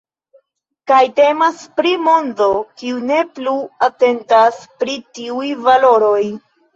Kaj 0.91 1.01
temas 1.17 1.57
pri 1.79 1.91
mondo, 2.05 2.47
kiu 2.81 3.01
ne 3.09 3.19
plu 3.35 3.53
atentas 3.89 4.57
pri 4.81 4.97
tiuj 5.19 5.45
valoroj. 5.69 6.23